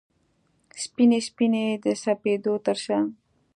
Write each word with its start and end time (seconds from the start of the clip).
سپینې، 0.83 1.19
سپینې 1.27 1.65
د 1.83 1.85
سپېدو 2.03 2.53
ترشا 2.65 2.99